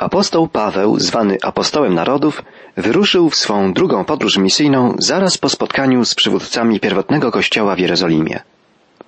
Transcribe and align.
Apostoł 0.00 0.48
Paweł, 0.48 0.98
zwany 0.98 1.38
apostołem 1.42 1.94
narodów, 1.94 2.42
wyruszył 2.76 3.30
w 3.30 3.36
swą 3.36 3.72
drugą 3.72 4.04
podróż 4.04 4.36
misyjną 4.36 4.94
zaraz 4.98 5.38
po 5.38 5.48
spotkaniu 5.48 6.04
z 6.04 6.14
przywódcami 6.14 6.80
pierwotnego 6.80 7.30
kościoła 7.30 7.74
w 7.74 7.78
Jerozolimie. 7.78 8.40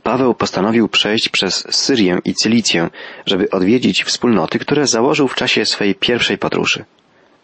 Paweł 0.03 0.35
postanowił 0.35 0.89
przejść 0.89 1.29
przez 1.29 1.67
Syrię 1.71 2.19
i 2.25 2.35
Cylicję, 2.35 2.91
żeby 3.27 3.51
odwiedzić 3.51 4.05
wspólnoty, 4.05 4.59
które 4.59 4.87
założył 4.87 5.29
w 5.29 5.35
czasie 5.35 5.65
swej 5.65 5.95
pierwszej 5.95 6.39
podróży. 6.39 6.85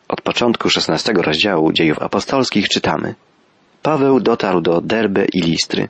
Od 0.09 0.21
początku 0.21 0.71
szesnastego 0.71 1.23
rozdziału 1.23 1.73
dziejów 1.73 2.03
apostolskich 2.03 2.69
czytamy. 2.69 3.15
Paweł 3.83 4.21
dotarł 4.21 4.61
do 4.61 4.81
Derbe 4.81 5.25
i 5.33 5.41
Listry. 5.41 5.89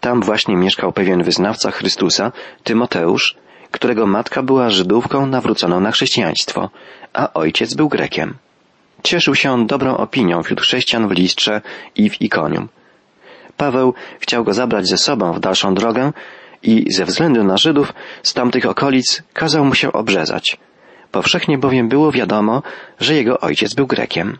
Tam 0.00 0.22
właśnie 0.22 0.56
mieszkał 0.56 0.92
pewien 0.92 1.22
wyznawca 1.22 1.70
Chrystusa, 1.70 2.32
Tymoteusz, 2.64 3.36
którego 3.70 4.06
matka 4.06 4.42
była 4.42 4.70
Żydówką 4.70 5.26
nawróconą 5.26 5.80
na 5.80 5.90
chrześcijaństwo, 5.90 6.70
a 7.12 7.32
ojciec 7.32 7.74
był 7.74 7.88
Grekiem. 7.88 8.34
Cieszył 9.02 9.34
się 9.34 9.50
on 9.50 9.66
dobrą 9.66 9.96
opinią 9.96 10.42
wśród 10.42 10.60
chrześcijan 10.60 11.08
w 11.08 11.10
Listrze 11.10 11.60
i 11.96 12.10
w 12.10 12.22
Ikonium. 12.22 12.68
Paweł 13.56 13.94
chciał 14.20 14.44
go 14.44 14.54
zabrać 14.54 14.86
ze 14.86 14.98
sobą 14.98 15.32
w 15.32 15.40
dalszą 15.40 15.74
drogę 15.74 16.12
i 16.62 16.92
ze 16.92 17.04
względu 17.04 17.44
na 17.44 17.56
Żydów 17.56 17.92
z 18.22 18.34
tamtych 18.34 18.66
okolic 18.66 19.22
kazał 19.32 19.64
mu 19.64 19.74
się 19.74 19.92
obrzezać. 19.92 20.56
Powszechnie 21.10 21.58
bowiem 21.58 21.88
było 21.88 22.12
wiadomo, 22.12 22.62
że 23.00 23.14
jego 23.14 23.40
ojciec 23.40 23.74
był 23.74 23.86
Grekiem. 23.86 24.38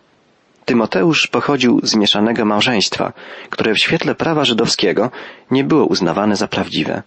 Tymoteusz 0.65 1.27
pochodził 1.27 1.81
z 1.83 1.95
mieszanego 1.95 2.45
małżeństwa, 2.45 3.13
które 3.51 3.75
w 3.75 3.79
świetle 3.79 4.15
prawa 4.15 4.45
żydowskiego 4.45 5.11
nie 5.51 5.65
było 5.65 5.85
uznawane 5.85 6.37
za 6.37 6.49
prawdziwe. 6.49 7.03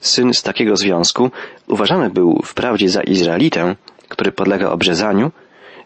Syn 0.00 0.34
z 0.34 0.42
takiego 0.42 0.76
związku 0.76 1.30
uważany 1.68 2.10
był 2.10 2.42
wprawdzie 2.44 2.88
za 2.88 3.02
Izraelitę, 3.02 3.76
który 4.08 4.32
podlega 4.32 4.70
obrzezaniu, 4.70 5.30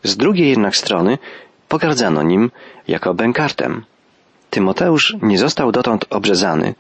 z 0.03 0.17
drugiej 0.17 0.49
jednak 0.49 0.77
strony 0.77 1.19
pogardzano 1.69 2.23
nim 2.23 2.51
jako 2.89 3.15
bękartem. 3.15 3.85
Tymoteusz 4.51 5.17
nie 5.23 5.39
został 5.39 5.73
dotąd 5.73 6.05
obrzezany. 6.11 6.75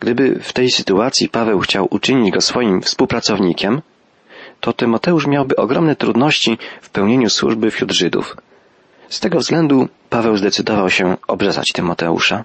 Gdyby 0.00 0.40
w 0.42 0.52
tej 0.52 0.70
sytuacji 0.70 1.28
Paweł 1.28 1.60
chciał 1.60 1.86
uczynić 1.90 2.30
go 2.34 2.40
swoim 2.40 2.82
współpracownikiem, 2.82 3.82
to 4.60 4.72
Tymoteusz 4.72 5.26
miałby 5.26 5.56
ogromne 5.56 5.96
trudności 5.96 6.58
w 6.80 6.90
pełnieniu 6.90 7.30
służby 7.30 7.70
wśród 7.70 7.92
Żydów. 7.92 8.36
Z 9.08 9.20
tego 9.20 9.38
względu 9.38 9.88
Paweł 10.10 10.36
zdecydował 10.36 10.90
się 10.90 11.16
obrzezać 11.28 11.66
Tymoteusza. 11.72 12.44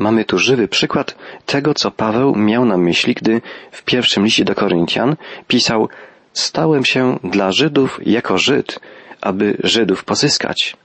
Mamy 0.00 0.24
tu 0.24 0.38
żywy 0.38 0.68
przykład 0.68 1.16
tego, 1.46 1.74
co 1.74 1.90
Paweł 1.90 2.34
miał 2.36 2.64
na 2.64 2.76
myśli, 2.76 3.14
gdy 3.14 3.40
w 3.70 3.82
pierwszym 3.82 4.24
liście 4.24 4.44
do 4.44 4.54
Koryntian 4.54 5.16
pisał 5.48 5.88
Stałem 6.32 6.84
się 6.84 7.18
dla 7.24 7.52
Żydów 7.52 8.00
jako 8.06 8.38
Żyd, 8.38 8.80
aby 9.20 9.56
Żydów 9.64 10.04
pozyskać. 10.04 10.76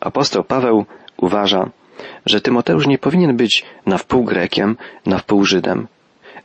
Apostoł 0.00 0.44
Paweł 0.44 0.86
uważa, 1.16 1.70
że 2.26 2.40
Tymoteusz 2.40 2.86
nie 2.86 2.98
powinien 2.98 3.36
być 3.36 3.64
na 3.86 3.98
wpół 3.98 4.24
Grekiem, 4.24 4.76
na 5.06 5.18
wpół 5.18 5.44
Żydem, 5.44 5.86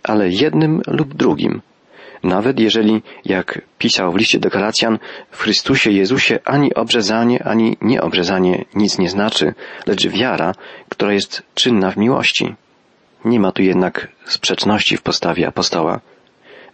ale 0.03 0.29
jednym 0.29 0.81
lub 0.87 1.13
drugim. 1.13 1.61
Nawet 2.23 2.59
jeżeli, 2.59 3.01
jak 3.25 3.61
pisał 3.77 4.11
w 4.11 4.15
liście 4.15 4.39
do 4.39 4.49
Galacjan, 4.49 4.99
w 5.31 5.41
Chrystusie 5.41 5.91
Jezusie 5.91 6.39
ani 6.45 6.73
obrzezanie, 6.73 7.43
ani 7.43 7.77
nieobrzezanie 7.81 8.65
nic 8.75 8.97
nie 8.97 9.09
znaczy, 9.09 9.53
lecz 9.87 10.07
wiara, 10.07 10.53
która 10.89 11.13
jest 11.13 11.43
czynna 11.53 11.91
w 11.91 11.97
miłości. 11.97 12.55
Nie 13.25 13.39
ma 13.39 13.51
tu 13.51 13.61
jednak 13.61 14.07
sprzeczności 14.25 14.97
w 14.97 15.01
postawie 15.01 15.47
apostoła. 15.47 15.99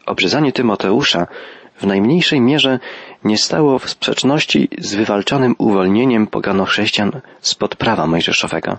Obrzezanie 0.05 0.51
Tymoteusza 0.51 1.27
w 1.77 1.85
najmniejszej 1.85 2.41
mierze 2.41 2.79
nie 3.23 3.37
stało 3.37 3.79
w 3.79 3.89
sprzeczności 3.89 4.69
z 4.77 4.95
wywalczonym 4.95 5.55
uwolnieniem 5.57 6.27
pogano-chrześcijan 6.27 7.11
spod 7.41 7.75
prawa 7.75 8.07
mojżeszowego. 8.07 8.77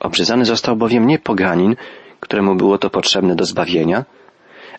Obrzezany 0.00 0.44
został 0.44 0.76
bowiem 0.76 1.06
nie 1.06 1.18
poganin, 1.18 1.76
któremu 2.20 2.54
było 2.54 2.78
to 2.78 2.90
potrzebne 2.90 3.36
do 3.36 3.44
zbawienia, 3.44 4.04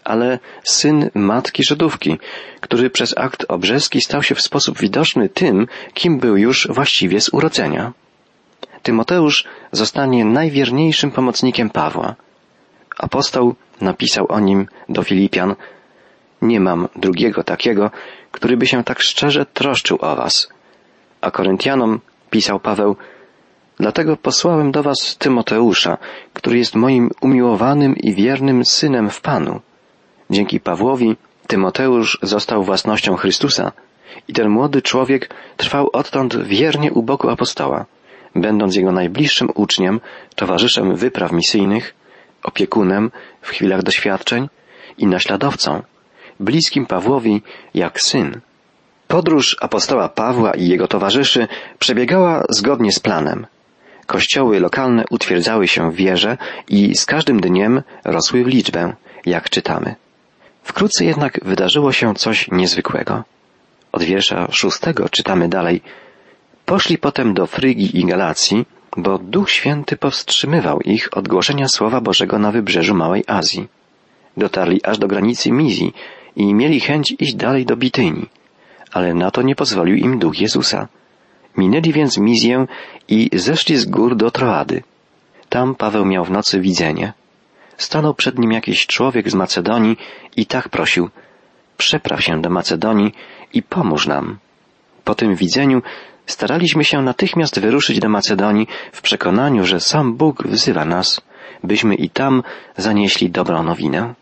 ale 0.04 0.40
syn 0.64 1.10
matki 1.14 1.64
Żydówki, 1.64 2.20
który 2.62 2.90
przez 2.90 3.18
akt 3.18 3.46
obrzeski 3.48 4.02
stał 4.02 4.24
się 4.24 4.36
w 4.36 4.42
sposób 4.42 4.80
widoczny 4.80 5.30
tym, 5.30 5.68
kim 5.94 6.20
był 6.20 6.38
już 6.38 6.68
właściwie 6.72 7.22
z 7.22 7.34
urodzenia. 7.34 7.94
Tymoteusz 8.84 9.46
zostanie 9.72 10.26
najwierniejszym 10.26 11.12
pomocnikiem 11.12 11.70
Pawła. 11.70 12.16
Apostoł 12.98 13.56
napisał 13.82 14.26
o 14.30 14.40
nim 14.40 14.68
do 14.90 15.04
Filipian 15.04 15.56
Nie 16.42 16.60
mam 16.60 16.88
drugiego 16.96 17.44
takiego, 17.44 17.92
który 18.32 18.58
by 18.58 18.68
się 18.68 18.84
tak 18.84 19.00
szczerze 19.00 19.46
troszczył 19.46 19.98
o 20.02 20.16
was. 20.16 20.50
A 21.22 21.32
Koryntianom 21.32 22.00
pisał 22.30 22.60
Paweł 22.60 22.96
Dlatego 23.82 24.18
posłałem 24.18 24.72
do 24.72 24.84
was 24.84 25.18
Tymoteusza, 25.18 25.98
który 26.34 26.58
jest 26.58 26.76
moim 26.76 27.10
umiłowanym 27.22 27.96
i 27.98 28.16
wiernym 28.16 28.66
synem 28.66 29.10
w 29.10 29.22
Panu. 29.22 29.60
Dzięki 30.32 30.60
Pawłowi 30.60 31.16
Tymoteusz 31.48 32.20
został 32.22 32.64
własnością 32.64 33.16
Chrystusa 33.16 33.72
i 34.28 34.34
ten 34.34 34.50
młody 34.50 34.82
człowiek 34.82 35.34
trwał 35.58 35.90
odtąd 35.94 36.44
wiernie 36.44 36.92
u 36.92 37.04
boku 37.04 37.30
apostoła, 37.30 37.86
będąc 38.36 38.76
jego 38.76 38.92
najbliższym 38.92 39.50
uczniem, 39.56 40.00
towarzyszem 40.36 40.96
wypraw 40.96 41.32
misyjnych, 41.32 41.96
opiekunem 42.44 43.12
w 43.42 43.50
chwilach 43.50 43.84
doświadczeń 43.84 44.50
i 44.98 45.08
naśladowcą, 45.08 45.84
bliskim 46.40 46.86
Pawłowi 46.86 47.42
jak 47.74 48.02
syn. 48.02 48.42
Podróż 49.08 49.58
apostoła 49.62 50.10
Pawła 50.10 50.52
i 50.52 50.68
jego 50.68 50.88
towarzyszy 50.88 51.48
przebiegała 51.80 52.44
zgodnie 52.50 52.92
z 52.92 53.00
planem. 53.00 53.46
Kościoły 54.06 54.60
lokalne 54.60 55.04
utwierdzały 55.10 55.68
się 55.68 55.92
w 55.92 55.96
wierze 55.96 56.38
i 56.70 56.96
z 56.96 57.06
każdym 57.06 57.40
dniem 57.40 57.82
rosły 58.06 58.44
w 58.44 58.48
liczbę, 58.48 58.94
jak 59.26 59.50
czytamy. 59.50 59.96
Wkrótce 60.64 61.06
jednak 61.06 61.40
wydarzyło 61.46 61.92
się 61.92 62.16
coś 62.16 62.52
niezwykłego. 62.52 63.24
Od 63.92 64.04
wiersza 64.04 64.48
szóstego 64.52 65.10
czytamy 65.10 65.50
dalej. 65.50 65.82
Poszli 66.66 66.98
potem 66.98 67.34
do 67.34 67.48
Frygii 67.48 68.00
i 68.00 68.06
Galacji, 68.06 68.66
bo 68.98 69.18
Duch 69.18 69.52
Święty 69.52 69.98
powstrzymywał 69.98 70.80
ich 70.82 71.18
od 71.18 71.28
głoszenia 71.28 71.68
Słowa 71.68 72.02
Bożego 72.02 72.40
na 72.40 72.52
wybrzeżu 72.52 72.96
Małej 72.96 73.24
Azji. 73.28 73.68
Dotarli 74.38 74.84
aż 74.84 74.98
do 74.98 75.08
granicy 75.08 75.52
Mizji 75.52 75.94
i 76.36 76.54
mieli 76.54 76.80
chęć 76.80 77.16
iść 77.20 77.36
dalej 77.36 77.66
do 77.66 77.78
Bityni, 77.78 78.26
ale 78.92 79.14
na 79.14 79.32
to 79.32 79.42
nie 79.42 79.56
pozwolił 79.56 79.96
im 79.96 80.20
Duch 80.20 80.40
Jezusa. 80.40 80.88
Minęli 81.58 81.94
więc 81.94 82.18
Mizję 82.18 82.68
i 83.08 83.30
zeszli 83.34 83.78
z 83.78 83.86
gór 83.86 84.16
do 84.16 84.32
Troady. 84.32 84.84
Tam 85.50 85.76
Paweł 85.76 86.06
miał 86.06 86.26
w 86.26 86.32
nocy 86.32 86.60
widzenie 86.60 87.14
stanął 87.82 88.14
przed 88.14 88.40
nim 88.40 88.52
jakiś 88.52 88.88
człowiek 88.88 89.30
z 89.30 89.34
Macedonii 89.34 89.98
i 90.38 90.46
tak 90.46 90.70
prosił, 90.70 91.10
przepraw 91.78 92.24
się 92.24 92.42
do 92.42 92.50
Macedonii 92.50 93.14
i 93.54 93.64
pomóż 93.64 94.08
nam. 94.08 94.38
Po 95.04 95.16
tym 95.16 95.36
widzeniu 95.36 95.82
staraliśmy 96.26 96.84
się 96.84 97.02
natychmiast 97.02 97.60
wyruszyć 97.60 98.00
do 98.00 98.10
Macedonii 98.10 98.68
w 98.92 99.02
przekonaniu, 99.02 99.66
że 99.66 99.80
sam 99.80 100.14
Bóg 100.16 100.44
wzywa 100.48 100.86
nas, 100.86 101.22
byśmy 101.64 101.96
i 101.96 102.10
tam 102.10 102.44
zanieśli 102.78 103.30
dobrą 103.30 103.64
nowinę. 103.64 104.14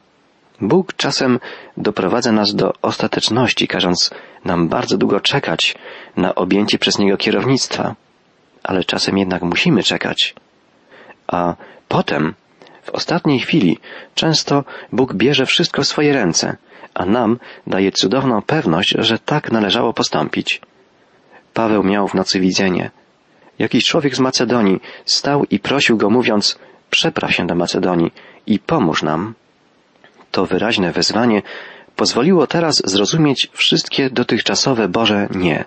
Bóg 0.61 0.93
czasem 0.93 1.39
doprowadza 1.77 2.31
nas 2.31 2.55
do 2.55 2.73
ostateczności, 2.81 3.67
każąc 3.67 4.11
nam 4.45 4.67
bardzo 4.67 4.97
długo 4.97 5.19
czekać 5.19 5.75
na 6.17 6.35
objęcie 6.35 6.77
przez 6.79 6.99
Niego 6.99 7.17
kierownictwa, 7.17 7.95
ale 8.63 8.83
czasem 8.83 9.17
jednak 9.17 9.41
musimy 9.41 9.83
czekać. 9.83 10.35
A 11.27 11.55
potem 11.87 12.33
w 12.83 12.89
ostatniej 12.89 13.39
chwili 13.39 13.79
często 14.15 14.63
Bóg 14.91 15.13
bierze 15.13 15.45
wszystko 15.45 15.81
w 15.81 15.87
swoje 15.87 16.13
ręce, 16.13 16.57
a 16.93 17.05
nam 17.05 17.39
daje 17.67 17.91
cudowną 17.91 18.41
pewność, 18.41 18.95
że 18.99 19.19
tak 19.19 19.51
należało 19.51 19.93
postąpić. 19.93 20.61
Paweł 21.53 21.83
miał 21.83 22.07
w 22.07 22.13
nocy 22.13 22.39
widzenie. 22.39 22.91
Jakiś 23.59 23.85
człowiek 23.85 24.15
z 24.15 24.19
Macedonii 24.19 24.79
stał 25.05 25.45
i 25.51 25.59
prosił 25.59 25.97
go 25.97 26.09
mówiąc, 26.09 26.59
przepraw 26.89 27.31
się 27.33 27.47
do 27.47 27.55
Macedonii 27.55 28.11
i 28.47 28.59
pomóż 28.59 29.03
nam. 29.03 29.33
To 30.31 30.45
wyraźne 30.45 30.91
wezwanie 30.91 31.41
pozwoliło 31.95 32.47
teraz 32.47 32.81
zrozumieć 32.85 33.49
wszystkie 33.53 34.09
dotychczasowe 34.09 34.87
Boże 34.87 35.27
nie. 35.35 35.65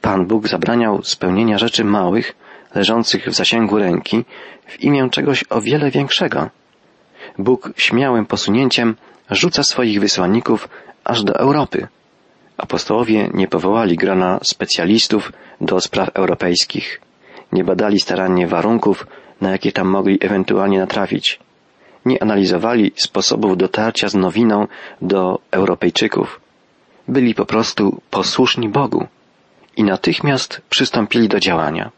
Pan 0.00 0.26
Bóg 0.26 0.48
zabraniał 0.48 1.02
spełnienia 1.02 1.58
rzeczy 1.58 1.84
małych, 1.84 2.34
leżących 2.76 3.26
w 3.26 3.34
zasięgu 3.34 3.78
ręki 3.78 4.24
w 4.66 4.80
imię 4.80 5.08
czegoś 5.10 5.44
o 5.50 5.60
wiele 5.60 5.90
większego. 5.90 6.50
Bóg 7.38 7.70
śmiałym 7.76 8.26
posunięciem 8.26 8.96
rzuca 9.30 9.62
swoich 9.62 10.00
wysłanników 10.00 10.68
aż 11.04 11.24
do 11.24 11.34
Europy. 11.34 11.88
Apostołowie 12.56 13.30
nie 13.34 13.48
powołali 13.48 13.96
grona 13.96 14.38
specjalistów 14.42 15.32
do 15.60 15.80
spraw 15.80 16.08
europejskich. 16.14 17.00
Nie 17.52 17.64
badali 17.64 18.00
starannie 18.00 18.46
warunków, 18.46 19.06
na 19.40 19.50
jakie 19.50 19.72
tam 19.72 19.88
mogli 19.88 20.18
ewentualnie 20.20 20.78
natrafić. 20.78 21.38
Nie 22.04 22.22
analizowali 22.22 22.92
sposobów 22.96 23.56
dotarcia 23.56 24.08
z 24.08 24.14
nowiną 24.14 24.66
do 25.02 25.38
Europejczyków. 25.50 26.40
byli 27.08 27.34
po 27.34 27.46
prostu 27.46 28.00
posłuszni 28.10 28.68
Bogu 28.68 29.06
i 29.76 29.84
natychmiast 29.84 30.60
przystąpili 30.70 31.28
do 31.28 31.40
działania. 31.40 31.90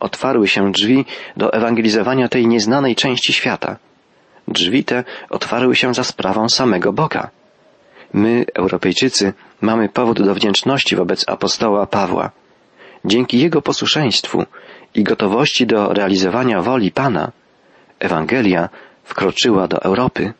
Otwarły 0.00 0.48
się 0.48 0.72
drzwi 0.72 1.04
do 1.36 1.52
ewangelizowania 1.52 2.28
tej 2.28 2.46
nieznanej 2.46 2.96
części 2.96 3.32
świata. 3.32 3.76
Drzwi 4.48 4.84
te 4.84 5.04
otwarły 5.30 5.76
się 5.76 5.94
za 5.94 6.04
sprawą 6.04 6.48
samego 6.48 6.92
Boga. 6.92 7.30
My, 8.12 8.44
Europejczycy, 8.54 9.32
mamy 9.60 9.88
powód 9.88 10.22
do 10.22 10.34
wdzięczności 10.34 10.96
wobec 10.96 11.28
apostoła 11.28 11.86
Pawła. 11.86 12.30
Dzięki 13.04 13.38
jego 13.38 13.62
posłuszeństwu 13.62 14.44
i 14.94 15.02
gotowości 15.02 15.66
do 15.66 15.92
realizowania 15.92 16.62
woli 16.62 16.92
Pana, 16.92 17.32
Ewangelia 17.98 18.68
wkroczyła 19.04 19.68
do 19.68 19.82
Europy. 19.82 20.32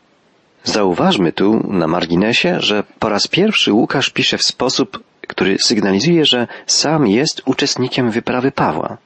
Zauważmy 0.63 1.31
tu 1.31 1.73
na 1.73 1.87
marginesie, 1.87 2.55
że 2.59 2.83
po 2.99 3.09
raz 3.09 3.27
pierwszy 3.27 3.73
Łukasz 3.73 4.09
pisze 4.09 4.37
w 4.37 4.43
sposób, 4.43 5.03
który 5.27 5.57
sygnalizuje, 5.59 6.25
że 6.25 6.47
sam 6.65 7.07
jest 7.07 7.41
uczestnikiem 7.45 8.11
wyprawy 8.11 8.51
Pawła. 8.51 8.97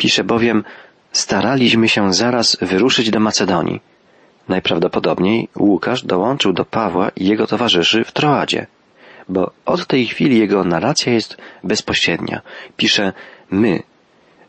Pisze 0.00 0.24
bowiem, 0.24 0.64
staraliśmy 1.12 1.88
się 1.88 2.12
zaraz 2.14 2.56
wyruszyć 2.60 3.10
do 3.10 3.20
Macedonii. 3.20 3.80
Najprawdopodobniej 4.48 5.48
Łukasz 5.56 6.04
dołączył 6.04 6.52
do 6.52 6.64
Pawła 6.64 7.10
i 7.16 7.26
jego 7.26 7.46
towarzyszy 7.46 8.04
w 8.04 8.12
Troadzie, 8.12 8.66
bo 9.28 9.50
od 9.66 9.86
tej 9.86 10.06
chwili 10.06 10.38
jego 10.38 10.64
narracja 10.64 11.12
jest 11.12 11.36
bezpośrednia. 11.64 12.40
Pisze 12.76 13.12
my. 13.50 13.82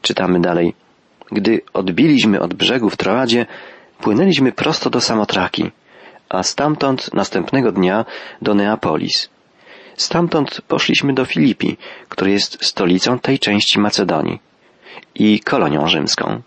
Czytamy 0.01 0.39
dalej. 0.41 0.73
Gdy 1.31 1.61
odbiliśmy 1.73 2.41
od 2.41 2.53
brzegu 2.53 2.89
w 2.89 2.97
Troadzie, 2.97 3.45
płynęliśmy 4.01 4.51
prosto 4.51 4.89
do 4.89 5.01
Samotraki, 5.01 5.71
a 6.29 6.43
stamtąd 6.43 7.13
następnego 7.13 7.71
dnia 7.71 8.05
do 8.41 8.53
Neapolis. 8.53 9.29
Stamtąd 9.95 10.61
poszliśmy 10.67 11.13
do 11.13 11.25
Filipi, 11.25 11.77
który 12.09 12.31
jest 12.31 12.65
stolicą 12.65 13.19
tej 13.19 13.39
części 13.39 13.79
Macedonii 13.79 14.50
i 15.15 15.39
kolonią 15.39 15.87
rzymską. 15.87 16.41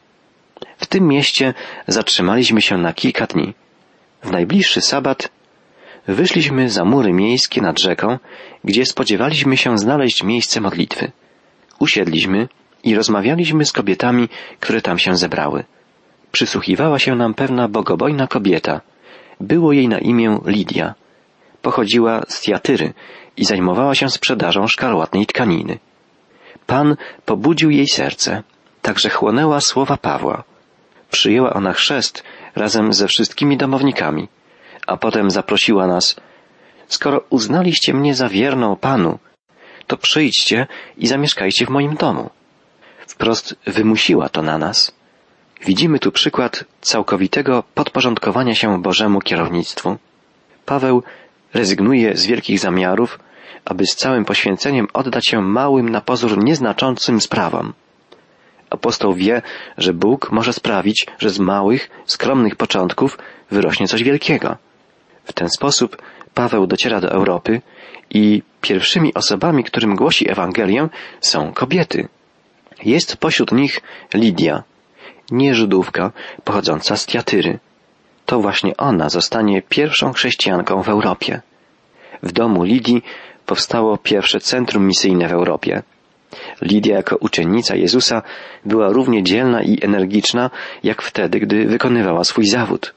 W 0.79 0.87
tym 0.87 1.09
mieście 1.09 1.55
zatrzymaliśmy 1.87 2.63
się 2.63 2.79
na 2.79 2.93
kilka 2.93 3.27
dni. 3.27 3.55
W 4.23 4.31
najbliższy 4.31 4.81
sabat 4.81 5.31
wyszliśmy 6.07 6.71
za 6.71 6.85
mury 6.85 7.13
miejskie 7.13 7.61
nad 7.63 7.81
rzeką, 7.81 8.19
gdzie 8.65 8.87
spodziewaliśmy 8.87 9.57
się 9.57 9.79
znaleźć 9.79 10.23
miejsce 10.23 10.61
modlitwy. 10.61 11.13
Usiedliśmy 11.79 12.49
i 12.85 12.95
rozmawialiśmy 12.95 13.65
z 13.65 13.73
kobietami, 13.73 14.29
które 14.61 14.83
tam 14.83 14.99
się 14.99 15.17
zebrały. 15.17 15.65
Przysłuchiwała 16.33 16.99
się 16.99 17.15
nam 17.15 17.35
pewna 17.35 17.69
bogobojna 17.69 18.27
kobieta. 18.27 18.81
Było 19.41 19.73
jej 19.73 19.89
na 19.89 19.99
imię 19.99 20.39
Lidia. 20.47 20.95
Pochodziła 21.63 22.23
z 22.29 22.41
Tiatyry 22.41 22.93
i 23.37 23.45
zajmowała 23.45 23.95
się 23.95 24.09
sprzedażą 24.11 24.67
szkarłatnej 24.67 25.27
tkaniny. 25.27 25.79
Pan 26.67 26.97
pobudził 27.25 27.71
jej 27.71 27.89
serce, 27.89 28.43
także 28.83 29.11
chłonęła 29.11 29.61
słowa 29.61 29.97
Pawła. 29.97 30.45
Przyjęła 31.11 31.53
ona 31.53 31.73
chrzest 31.73 32.23
razem 32.57 32.93
ze 32.93 33.09
wszystkimi 33.09 33.57
domownikami, 33.57 34.29
a 34.87 34.97
potem 34.97 35.31
zaprosiła 35.31 35.87
nas, 35.87 36.17
skoro 36.89 37.25
uznaliście 37.31 37.95
mnie 37.95 38.15
za 38.15 38.29
wierną 38.29 38.77
Panu, 38.77 39.19
to 39.87 39.97
przyjdźcie 39.97 40.67
i 40.97 41.07
zamieszkajcie 41.07 41.67
w 41.67 41.71
moim 41.71 41.95
domu. 41.95 42.31
Wprost 43.07 43.57
wymusiła 43.67 44.29
to 44.29 44.43
na 44.43 44.59
nas. 44.59 44.93
Widzimy 45.67 45.99
tu 45.99 46.13
przykład 46.13 46.65
całkowitego 46.81 47.63
podporządkowania 47.75 48.55
się 48.55 48.83
Bożemu 48.83 49.21
kierownictwu. 49.21 49.97
Paweł 50.67 51.03
rezygnuje 51.55 52.17
z 52.17 52.27
wielkich 52.27 52.59
zamiarów, 52.59 53.19
aby 53.65 53.87
z 53.87 53.97
całym 53.97 54.25
poświęceniem 54.25 54.87
oddać 54.93 55.27
się 55.27 55.43
małym 55.43 55.89
na 55.89 56.01
pozór 56.01 56.45
nieznaczącym 56.45 57.21
sprawom. 57.21 57.73
Apostoł 58.71 59.15
wie, 59.15 59.43
że 59.79 59.93
Bóg 59.93 60.33
może 60.33 60.53
sprawić, 60.53 61.07
że 61.19 61.31
z 61.31 61.39
małych, 61.39 61.91
skromnych 62.07 62.57
początków 62.57 63.19
wyrośnie 63.51 63.89
coś 63.89 64.03
wielkiego. 64.03 64.57
W 65.25 65.33
ten 65.33 65.49
sposób 65.49 66.03
Paweł 66.35 66.67
dociera 66.67 67.01
do 67.01 67.11
Europy 67.11 67.61
i 68.11 68.43
pierwszymi 68.61 69.15
osobami, 69.15 69.65
którym 69.65 69.97
głosi 69.97 70.31
Ewangelię, 70.31 70.89
są 71.21 71.53
kobiety. 71.53 72.09
Jest 72.85 73.17
pośród 73.17 73.53
nich 73.53 73.81
Lidia, 74.15 74.63
nie 75.31 75.55
Żydówka, 75.55 76.13
pochodząca 76.45 76.97
z 76.97 77.07
Tiatyry. 77.07 77.59
To 78.27 78.41
właśnie 78.41 78.77
ona 78.77 79.09
zostanie 79.09 79.63
pierwszą 79.63 80.13
chrześcijanką 80.13 80.83
w 80.83 80.89
Europie. 80.89 81.41
W 82.23 82.33
domu 82.33 82.65
Lidii 82.65 83.03
powstało 83.47 83.99
pierwsze 83.99 84.41
centrum 84.41 84.87
misyjne 84.87 85.29
w 85.29 85.33
Europie. 85.33 85.83
Lidia 86.63 86.97
jako 86.97 87.17
uczennica 87.17 87.77
Jezusa 87.77 88.23
była 88.65 88.89
równie 88.89 89.23
dzielna 89.23 89.63
i 89.63 89.85
energiczna, 89.85 90.51
jak 90.83 91.03
wtedy, 91.03 91.41
gdy 91.41 91.67
wykonywała 91.67 92.25
swój 92.25 92.47
zawód. 92.47 92.95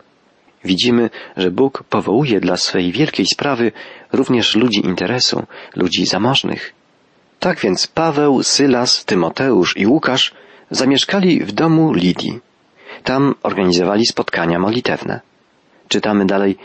Widzimy, 0.64 1.10
że 1.38 1.52
Bóg 1.52 1.84
powołuje 1.84 2.40
dla 2.40 2.58
swej 2.58 2.92
wielkiej 2.92 3.26
sprawy 3.26 3.72
również 4.14 4.56
ludzi 4.56 4.86
interesu, 4.86 5.44
ludzi 5.76 6.06
zamożnych. 6.06 6.74
Tak 7.40 7.60
więc 7.60 7.88
Paweł, 7.88 8.44
Sylas, 8.44 9.06
Tymoteusz 9.06 9.78
i 9.78 9.88
Łukasz 9.88 10.34
zamieszkali 10.72 11.40
w 11.40 11.52
domu 11.52 11.94
Lidii. 11.94 12.40
Tam 13.04 13.36
organizowali 13.44 14.06
spotkania 14.06 14.60
modlitewne. 14.60 15.22
Czytamy 15.88 16.26
dalej. 16.26 16.58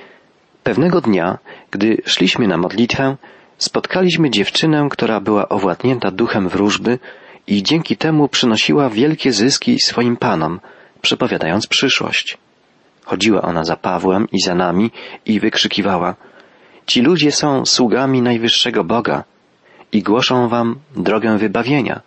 Pewnego 0.62 1.00
dnia, 1.00 1.38
gdy 1.70 2.02
szliśmy 2.06 2.48
na 2.48 2.56
modlitwę, 2.56 3.16
spotkaliśmy 3.64 4.30
dziewczynę, 4.30 4.88
która 4.90 5.20
była 5.20 5.48
owładnięta 5.48 6.10
duchem 6.10 6.48
wróżby 6.48 6.98
i 7.46 7.62
dzięki 7.62 7.96
temu 7.96 8.28
przynosiła 8.28 8.90
wielkie 8.90 9.32
zyski 9.32 9.80
swoim 9.80 10.16
panom, 10.16 10.60
przepowiadając 11.00 11.66
przyszłość. 11.66 12.38
Chodziła 13.04 13.42
ona 13.42 13.64
za 13.64 13.76
Pawłem 13.76 14.28
i 14.32 14.40
za 14.40 14.54
nami 14.54 14.90
i 15.26 15.40
wykrzykiwała 15.40 16.14
Ci 16.86 17.02
ludzie 17.02 17.32
są 17.32 17.66
sługami 17.66 18.22
najwyższego 18.22 18.84
Boga 18.84 19.24
i 19.92 20.02
głoszą 20.02 20.48
wam 20.48 20.76
drogę 20.96 21.38
wybawienia. 21.38 22.00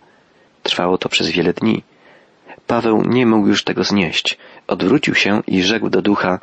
Trwało 0.62 0.98
to 0.98 1.08
przez 1.08 1.30
wiele 1.30 1.52
dni. 1.52 1.82
Paweł 2.66 3.02
nie 3.06 3.26
mógł 3.26 3.48
już 3.48 3.64
tego 3.64 3.84
znieść. 3.84 4.38
Odwrócił 4.66 5.14
się 5.14 5.42
i 5.46 5.62
rzekł 5.62 5.90
do 5.90 6.02
ducha 6.02 6.40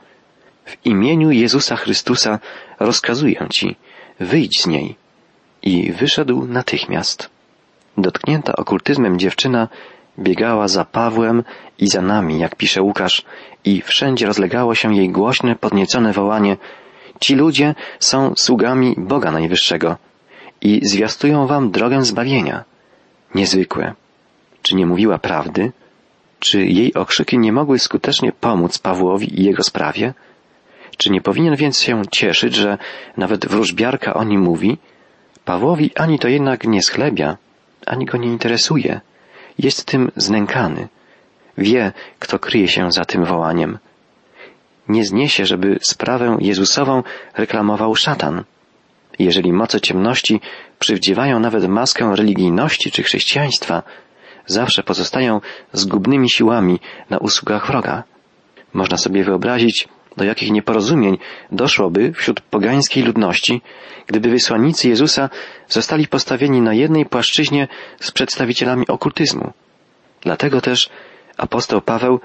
W 0.66 0.86
imieniu 0.86 1.32
Jezusa 1.32 1.76
Chrystusa 1.76 2.40
rozkazuję 2.80 3.48
ci, 3.50 3.76
wyjdź 4.20 4.62
z 4.62 4.68
niej. 4.68 5.03
I 5.64 5.92
wyszedł 5.92 6.46
natychmiast. 6.48 7.30
Dotknięta 7.98 8.56
okultyzmem 8.56 9.20
dziewczyna 9.20 9.68
biegała 10.20 10.68
za 10.68 10.86
Pawłem 10.86 11.44
i 11.80 11.88
za 11.88 12.02
nami, 12.02 12.40
jak 12.40 12.56
pisze 12.56 12.82
Łukasz, 12.82 13.26
i 13.66 13.82
wszędzie 13.82 14.26
rozlegało 14.26 14.76
się 14.76 14.96
jej 14.96 15.10
głośne, 15.10 15.56
podniecone 15.56 16.14
wołanie 16.14 16.58
Ci 17.20 17.36
ludzie 17.36 17.76
są 18.00 18.34
sługami 18.36 18.96
Boga 18.98 19.32
Najwyższego 19.32 19.98
i 20.62 20.82
zwiastują 20.84 21.48
wam 21.48 21.72
drogę 21.72 22.06
zbawienia. 22.06 22.64
Niezwykłe. 23.36 23.94
Czy 24.62 24.76
nie 24.76 24.86
mówiła 24.86 25.18
prawdy? 25.18 25.72
Czy 26.40 26.66
jej 26.66 26.94
okrzyki 26.94 27.38
nie 27.40 27.52
mogły 27.52 27.80
skutecznie 27.80 28.32
pomóc 28.32 28.80
Pawłowi 28.80 29.40
i 29.42 29.44
jego 29.44 29.64
sprawie? 29.64 30.14
Czy 30.98 31.12
nie 31.12 31.22
powinien 31.22 31.56
więc 31.56 31.82
się 31.82 32.02
cieszyć, 32.12 32.56
że 32.56 32.78
nawet 33.18 33.46
wróżbiarka 33.46 34.14
o 34.14 34.24
nim 34.24 34.42
mówi? 34.42 34.78
Pawłowi 35.46 35.92
ani 35.96 36.20
to 36.20 36.28
jednak 36.28 36.64
nie 36.64 36.82
schlebia, 36.82 37.38
ani 37.86 38.06
go 38.06 38.18
nie 38.18 38.28
interesuje. 38.28 39.02
Jest 39.60 39.86
tym 39.86 40.12
znękany. 40.16 40.88
Wie, 41.58 41.92
kto 42.20 42.40
kryje 42.40 42.68
się 42.68 42.92
za 42.92 43.06
tym 43.06 43.26
wołaniem. 43.26 43.78
Nie 44.88 45.06
zniesie, 45.06 45.46
żeby 45.46 45.80
sprawę 45.82 46.38
Jezusową 46.40 47.04
reklamował 47.38 47.96
szatan. 47.96 48.44
Jeżeli 49.20 49.54
moce 49.54 49.82
ciemności 49.82 50.42
przywdziewają 50.80 51.40
nawet 51.40 51.68
maskę 51.68 52.16
religijności 52.16 52.92
czy 52.92 53.04
chrześcijaństwa, 53.04 53.84
zawsze 54.46 54.84
pozostają 54.84 55.42
zgubnymi 55.74 56.30
siłami 56.30 56.80
na 57.10 57.18
usługach 57.18 57.68
wroga. 57.68 58.04
Można 58.74 58.98
sobie 58.98 59.24
wyobrazić, 59.24 59.88
do 60.18 60.24
jakich 60.24 60.52
nieporozumień 60.52 61.18
doszłoby 61.52 62.14
wśród 62.14 62.42
pogańskiej 62.42 63.04
ludności, 63.04 63.62
gdyby 64.08 64.30
wysłannicy 64.30 64.90
Jezusa 64.90 65.30
zostali 65.68 66.08
postawieni 66.08 66.62
na 66.62 66.74
jednej 66.74 67.06
płaszczyźnie 67.06 67.68
z 68.00 68.12
przedstawicielami 68.12 68.88
okultyzmu. 68.88 69.54
Dlatego 70.22 70.62
też 70.62 70.90
apostoł 71.38 71.82
Paweł 71.82 72.20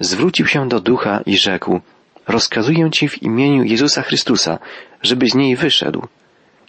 zwrócił 0.00 0.46
się 0.46 0.68
do 0.68 0.80
ducha 0.80 1.20
i 1.26 1.36
rzekł, 1.36 1.80
rozkazuję 2.28 2.90
ci 2.90 3.08
w 3.08 3.22
imieniu 3.22 3.64
Jezusa 3.64 4.02
Chrystusa, 4.02 4.58
żeby 5.02 5.28
z 5.28 5.34
niej 5.34 5.56
wyszedł. 5.56 6.06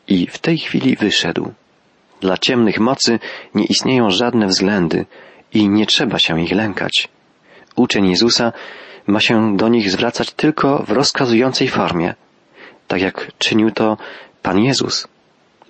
I 0.07 0.27
w 0.27 0.37
tej 0.37 0.57
chwili 0.57 0.95
wyszedł. 0.95 1.51
Dla 2.21 2.37
ciemnych 2.37 2.79
mocy 2.79 3.19
nie 3.55 3.65
istnieją 3.65 4.09
żadne 4.09 4.47
względy 4.47 5.05
i 5.53 5.69
nie 5.69 5.85
trzeba 5.85 6.19
się 6.19 6.41
ich 6.41 6.51
lękać. 6.51 7.07
Uczeń 7.75 8.09
Jezusa 8.09 8.53
ma 9.07 9.19
się 9.19 9.57
do 9.57 9.67
nich 9.67 9.91
zwracać 9.91 10.31
tylko 10.31 10.83
w 10.87 10.91
rozkazującej 10.91 11.67
formie, 11.67 12.13
tak 12.87 13.01
jak 13.01 13.31
czynił 13.37 13.71
to 13.71 13.97
Pan 14.41 14.59
Jezus. 14.59 15.07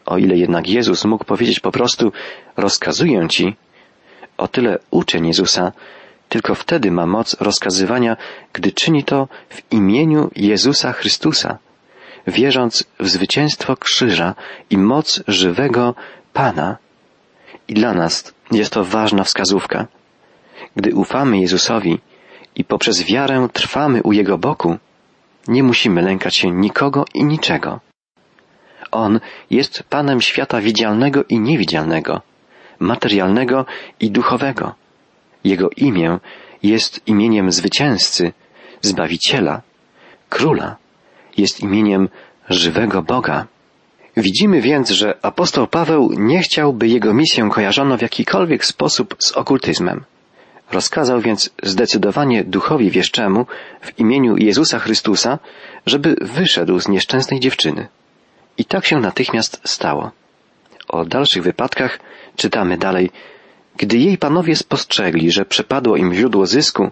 O 0.06 0.18
ile 0.18 0.38
jednak 0.38 0.70
Jezus 0.70 1.06
mógł 1.06 1.26
powiedzieć 1.26 1.60
po 1.60 1.72
prostu 1.72 2.12
rozkazuję 2.58 3.28
ci, 3.30 3.56
o 4.38 4.48
tyle 4.48 4.80
uczeń 4.92 5.28
Jezusa 5.28 5.72
tylko 6.30 6.56
wtedy 6.56 6.92
ma 6.92 7.06
moc 7.06 7.42
rozkazywania, 7.42 8.18
gdy 8.54 8.72
czyni 8.72 9.04
to 9.04 9.28
w 9.50 9.74
imieniu 9.74 10.32
Jezusa 10.36 10.92
Chrystusa, 10.92 11.58
wierząc 12.28 12.84
w 13.00 13.08
zwycięstwo 13.08 13.78
krzyża 13.78 14.36
i 14.70 14.78
moc 14.78 15.24
żywego 15.28 15.96
Pana. 16.34 16.78
I 17.68 17.74
dla 17.74 17.94
nas 17.94 18.34
jest 18.52 18.74
to 18.74 18.84
ważna 18.84 19.24
wskazówka. 19.24 19.88
Gdy 20.76 20.96
ufamy 20.96 21.40
Jezusowi 21.40 22.00
i 22.56 22.64
poprzez 22.64 23.04
wiarę 23.04 23.48
trwamy 23.54 24.04
u 24.04 24.12
Jego 24.12 24.38
boku, 24.38 24.78
nie 25.48 25.64
musimy 25.64 26.02
lękać 26.02 26.36
się 26.36 26.52
nikogo 26.52 27.06
i 27.14 27.24
niczego. 27.24 27.80
On 28.92 29.20
jest 29.50 29.84
Panem 29.90 30.22
świata 30.22 30.62
widzialnego 30.62 31.24
i 31.30 31.40
niewidzialnego, 31.40 32.22
materialnego 32.80 33.66
i 34.00 34.12
duchowego. 34.12 34.76
Jego 35.44 35.70
imię 35.78 36.20
jest 36.64 37.08
imieniem 37.08 37.52
zwycięzcy, 37.52 38.34
zbawiciela, 38.82 39.62
króla, 40.30 40.76
jest 41.38 41.62
imieniem 41.62 42.10
żywego 42.50 43.02
Boga. 43.02 43.48
Widzimy 44.18 44.62
więc, 44.62 44.90
że 44.90 45.18
apostoł 45.22 45.68
Paweł 45.68 46.12
nie 46.18 46.42
chciał, 46.42 46.74
by 46.74 46.88
jego 46.88 47.14
misję 47.14 47.50
kojarzono 47.52 47.98
w 47.98 48.02
jakikolwiek 48.02 48.66
sposób 48.66 49.16
z 49.20 49.32
okultyzmem. 49.32 50.04
Rozkazał 50.72 51.22
więc 51.22 51.50
zdecydowanie 51.64 52.44
duchowi 52.44 52.92
wieszczemu 52.92 53.46
w 53.82 54.00
imieniu 54.00 54.38
Jezusa 54.38 54.80
Chrystusa, 54.80 55.40
żeby 55.86 56.16
wyszedł 56.22 56.80
z 56.80 56.88
nieszczęsnej 56.88 57.40
dziewczyny. 57.40 57.88
I 58.58 58.66
tak 58.66 58.86
się 58.86 59.00
natychmiast 59.00 59.62
stało. 59.64 60.12
O 60.88 61.06
dalszych 61.06 61.44
wypadkach 61.44 62.00
czytamy 62.36 62.78
dalej. 62.78 63.12
Gdy 63.78 63.98
jej 63.98 64.18
panowie 64.18 64.56
spostrzegli, 64.56 65.32
że 65.32 65.46
przepadło 65.46 65.98
im 65.98 66.14
źródło 66.14 66.46
zysku, 66.46 66.92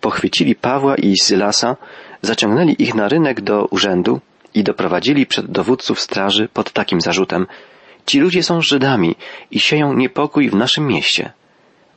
pochwycili 0.00 0.54
Pawła 0.54 0.96
i 0.96 1.16
Sylasa, 1.16 1.76
zaciągnęli 2.22 2.76
ich 2.78 2.94
na 2.94 3.08
rynek 3.08 3.40
do 3.40 3.66
urzędu 3.66 4.20
i 4.54 4.64
doprowadzili 4.64 5.26
przed 5.26 5.46
dowódców 5.46 6.00
straży 6.00 6.48
pod 6.48 6.72
takim 6.72 7.00
zarzutem. 7.00 7.46
Ci 8.06 8.20
ludzie 8.20 8.42
są 8.42 8.62
Żydami 8.62 9.16
i 9.50 9.60
sieją 9.60 9.92
niepokój 9.92 10.50
w 10.50 10.54
naszym 10.54 10.86
mieście. 10.86 11.32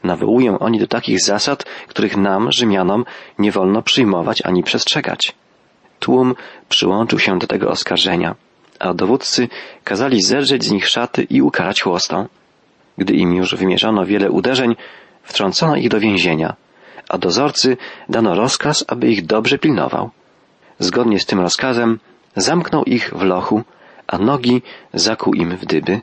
Nawołują 0.04 0.60
oni 0.60 0.80
do 0.80 0.88
takich 0.88 1.22
zasad, 1.22 1.64
których 1.88 2.18
nam, 2.18 2.52
Rzymianom, 2.52 3.06
nie 3.40 3.52
wolno 3.52 3.82
przyjmować 3.82 4.42
ani 4.42 4.64
przestrzegać. 4.64 5.36
Tłum 6.00 6.36
przyłączył 6.70 7.20
się 7.20 7.40
do 7.40 7.48
tego 7.48 7.70
oskarżenia, 7.70 8.36
a 8.80 8.94
dowódcy 8.94 9.48
kazali 9.84 10.22
zerżeć 10.22 10.64
z 10.64 10.72
nich 10.72 10.88
szaty 10.88 11.24
i 11.24 11.42
ukarać 11.42 11.82
chłostą. 11.82 12.28
Gdy 12.98 13.14
im 13.14 13.36
już 13.36 13.56
wymierzano 13.56 14.06
wiele 14.06 14.32
uderzeń, 14.32 14.76
wtrącono 15.24 15.76
ich 15.76 15.90
do 15.90 16.00
więzienia, 16.00 16.56
a 17.10 17.18
dozorcy 17.18 17.78
dano 18.10 18.36
rozkaz, 18.36 18.86
aby 18.88 19.08
ich 19.08 19.26
dobrze 19.26 19.58
pilnował. 19.58 20.10
Zgodnie 20.80 21.20
z 21.20 21.26
tym 21.26 21.40
rozkazem 21.40 22.00
zamknął 22.36 22.84
ich 22.84 23.14
w 23.16 23.22
lochu, 23.22 23.64
a 24.08 24.18
nogi 24.18 24.62
zakuł 24.94 25.34
im 25.34 25.58
w 25.58 25.66
dyby. 25.66 26.02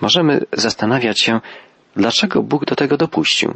Możemy 0.00 0.40
zastanawiać 0.52 1.20
się, 1.20 1.40
dlaczego 1.96 2.42
Bóg 2.42 2.64
do 2.64 2.76
tego 2.76 2.96
dopuścił. 2.96 3.54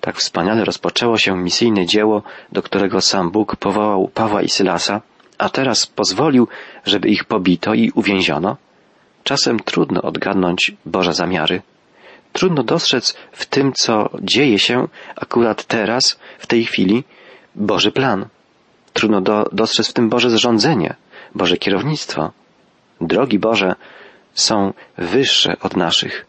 Tak 0.00 0.16
wspaniale 0.16 0.64
rozpoczęło 0.64 1.18
się 1.18 1.36
misyjne 1.36 1.86
dzieło, 1.86 2.22
do 2.52 2.62
którego 2.62 3.00
sam 3.00 3.30
Bóg 3.30 3.56
powołał 3.56 4.08
Pawła 4.08 4.42
i 4.42 4.48
Sylasa, 4.48 5.00
a 5.38 5.48
teraz 5.48 5.86
pozwolił, 5.86 6.48
żeby 6.84 7.08
ich 7.08 7.24
pobito 7.24 7.74
i 7.74 7.90
uwięziono? 7.94 8.56
Czasem 9.24 9.60
trudno 9.60 10.02
odgadnąć 10.02 10.72
Boże 10.86 11.14
zamiary. 11.14 11.62
Trudno 12.32 12.62
dostrzec 12.62 13.16
w 13.32 13.46
tym, 13.46 13.72
co 13.72 14.10
dzieje 14.20 14.58
się 14.58 14.88
akurat 15.16 15.64
teraz, 15.64 16.18
w 16.38 16.46
tej 16.46 16.64
chwili, 16.64 17.04
Boży 17.54 17.92
plan. 17.92 18.26
Trudno 18.92 19.20
do, 19.20 19.48
dostrzec 19.52 19.88
w 19.88 19.92
tym 19.92 20.08
Boże 20.08 20.30
zrządzenie, 20.30 20.94
Boże 21.34 21.56
kierownictwo. 21.56 22.32
Drogi 23.00 23.38
Boże 23.38 23.74
są 24.34 24.72
wyższe 24.98 25.56
od 25.60 25.76
naszych. 25.76 26.27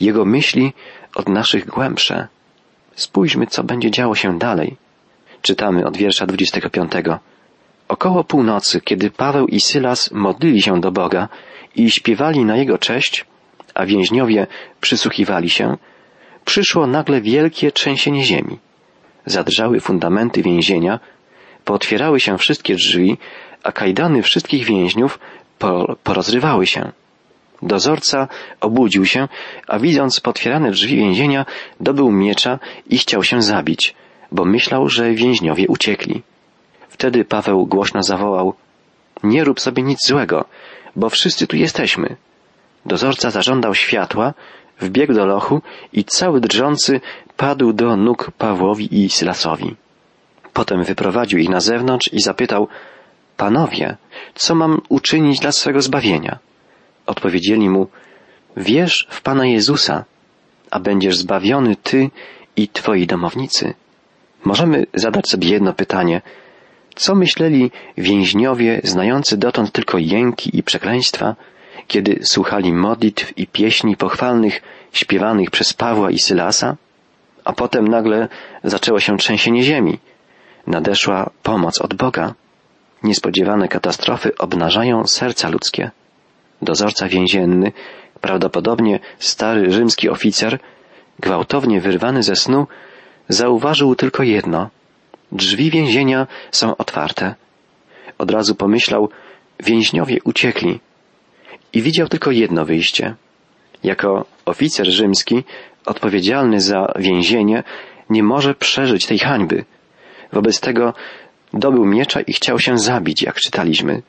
Jego 0.00 0.24
myśli 0.24 0.72
od 1.14 1.28
naszych 1.28 1.66
głębsze. 1.66 2.28
Spójrzmy, 2.94 3.46
co 3.46 3.64
będzie 3.64 3.90
działo 3.90 4.14
się 4.14 4.38
dalej. 4.38 4.76
Czytamy 5.42 5.86
od 5.86 5.96
wiersza 5.96 6.26
25. 6.26 6.92
Około 7.88 8.24
północy, 8.24 8.80
kiedy 8.80 9.10
Paweł 9.10 9.46
i 9.46 9.60
Sylas 9.60 10.10
modlili 10.12 10.62
się 10.62 10.80
do 10.80 10.92
Boga 10.92 11.28
i 11.76 11.90
śpiewali 11.90 12.44
na 12.44 12.56
jego 12.56 12.78
cześć, 12.78 13.24
a 13.74 13.86
więźniowie 13.86 14.46
przysłuchiwali 14.80 15.50
się, 15.50 15.76
przyszło 16.44 16.86
nagle 16.86 17.20
wielkie 17.20 17.72
trzęsienie 17.72 18.24
ziemi. 18.24 18.58
Zadrżały 19.26 19.80
fundamenty 19.80 20.42
więzienia, 20.42 21.00
pootwierały 21.64 22.20
się 22.20 22.38
wszystkie 22.38 22.74
drzwi, 22.74 23.18
a 23.62 23.72
kajdany 23.72 24.22
wszystkich 24.22 24.64
więźniów 24.64 25.18
porozrywały 26.04 26.66
się. 26.66 26.92
Dozorca 27.62 28.28
obudził 28.60 29.06
się, 29.06 29.28
a 29.68 29.78
widząc 29.78 30.20
potwierane 30.20 30.70
drzwi 30.70 30.96
więzienia, 30.96 31.46
dobył 31.80 32.12
miecza 32.12 32.58
i 32.86 32.98
chciał 32.98 33.22
się 33.22 33.42
zabić, 33.42 33.94
bo 34.32 34.44
myślał, 34.44 34.88
że 34.88 35.12
więźniowie 35.12 35.68
uciekli. 35.68 36.22
Wtedy 36.88 37.24
Paweł 37.24 37.66
głośno 37.66 38.02
zawołał 38.02 38.54
Nie 39.22 39.44
rób 39.44 39.60
sobie 39.60 39.82
nic 39.82 40.06
złego, 40.06 40.44
bo 40.96 41.10
wszyscy 41.10 41.46
tu 41.46 41.56
jesteśmy. 41.56 42.16
Dozorca 42.86 43.30
zażądał 43.30 43.74
światła, 43.74 44.34
wbiegł 44.80 45.12
do 45.14 45.26
lochu 45.26 45.62
i 45.92 46.04
cały 46.04 46.40
drżący 46.40 47.00
padł 47.36 47.72
do 47.72 47.96
nóg 47.96 48.30
Pawłowi 48.38 49.04
i 49.04 49.10
Sylasowi. 49.10 49.76
Potem 50.52 50.84
wyprowadził 50.84 51.38
ich 51.38 51.48
na 51.48 51.60
zewnątrz 51.60 52.12
i 52.12 52.20
zapytał 52.20 52.68
Panowie, 53.36 53.96
co 54.34 54.54
mam 54.54 54.80
uczynić 54.88 55.40
dla 55.40 55.52
swego 55.52 55.80
zbawienia? 55.80 56.38
Odpowiedzieli 57.08 57.68
mu 57.70 57.86
Wierz 58.56 59.06
w 59.10 59.22
Pana 59.22 59.46
Jezusa, 59.46 60.04
a 60.70 60.80
będziesz 60.80 61.16
zbawiony 61.16 61.76
ty 61.76 62.10
i 62.56 62.68
twoi 62.68 63.06
domownicy. 63.06 63.74
Możemy 64.44 64.86
zadać 64.94 65.28
sobie 65.28 65.48
jedno 65.48 65.72
pytanie. 65.72 66.22
Co 66.94 67.14
myśleli 67.14 67.70
więźniowie 67.96 68.80
znający 68.84 69.36
dotąd 69.36 69.72
tylko 69.72 69.98
jęki 69.98 70.58
i 70.58 70.62
przekleństwa, 70.62 71.36
kiedy 71.86 72.20
słuchali 72.22 72.72
modlitw 72.72 73.38
i 73.38 73.46
pieśni 73.46 73.96
pochwalnych 73.96 74.62
śpiewanych 74.92 75.50
przez 75.50 75.72
Pawła 75.72 76.10
i 76.10 76.18
Sylasa? 76.18 76.76
A 77.44 77.52
potem 77.52 77.88
nagle 77.88 78.28
zaczęło 78.64 79.00
się 79.00 79.16
trzęsienie 79.16 79.62
ziemi. 79.62 79.98
Nadeszła 80.66 81.30
pomoc 81.42 81.80
od 81.80 81.94
Boga. 81.94 82.34
Niespodziewane 83.02 83.68
katastrofy 83.68 84.38
obnażają 84.38 85.06
serca 85.06 85.48
ludzkie. 85.48 85.90
Dozorca 86.62 87.08
więzienny, 87.08 87.72
prawdopodobnie 88.20 89.00
stary 89.18 89.72
rzymski 89.72 90.08
oficer, 90.08 90.58
gwałtownie 91.20 91.80
wyrwany 91.80 92.22
ze 92.22 92.36
snu, 92.36 92.66
zauważył 93.28 93.94
tylko 93.94 94.22
jedno. 94.22 94.70
Drzwi 95.32 95.70
więzienia 95.70 96.26
są 96.50 96.76
otwarte. 96.76 97.34
Od 98.18 98.30
razu 98.30 98.54
pomyślał, 98.54 99.08
więźniowie 99.60 100.18
uciekli. 100.24 100.80
I 101.72 101.82
widział 101.82 102.08
tylko 102.08 102.30
jedno 102.30 102.64
wyjście. 102.64 103.14
Jako 103.84 104.24
oficer 104.44 104.86
rzymski, 104.86 105.44
odpowiedzialny 105.86 106.60
za 106.60 106.92
więzienie, 106.98 107.62
nie 108.10 108.22
może 108.22 108.54
przeżyć 108.54 109.06
tej 109.06 109.18
hańby. 109.18 109.64
Wobec 110.32 110.60
tego 110.60 110.94
dobył 111.52 111.86
miecza 111.86 112.20
i 112.20 112.32
chciał 112.32 112.58
się 112.58 112.78
zabić, 112.78 113.22
jak 113.22 113.34
czytaliśmy. 113.34 114.02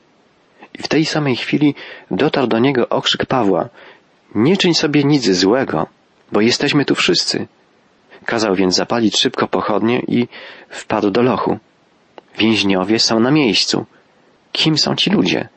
I 0.79 0.83
w 0.83 0.87
tej 0.87 1.05
samej 1.05 1.35
chwili 1.35 1.75
dotarł 2.11 2.47
do 2.47 2.59
niego 2.59 2.89
okrzyk 2.89 3.25
Pawła. 3.25 3.69
Nie 4.35 4.57
czyń 4.57 4.73
sobie 4.73 5.03
nic 5.03 5.31
złego, 5.31 5.87
bo 6.31 6.41
jesteśmy 6.41 6.85
tu 6.85 6.95
wszyscy. 6.95 7.47
Kazał 8.25 8.55
więc 8.55 8.75
zapalić 8.75 9.19
szybko 9.19 9.47
pochodnie 9.47 9.99
i 9.99 10.27
wpadł 10.69 11.11
do 11.11 11.21
lochu. 11.21 11.57
Więźniowie 12.37 12.99
są 12.99 13.19
na 13.19 13.31
miejscu. 13.31 13.85
Kim 14.51 14.77
są 14.77 14.95
ci 14.95 15.09
ludzie? 15.09 15.49